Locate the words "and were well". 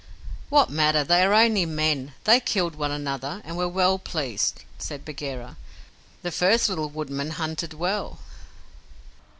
3.45-3.99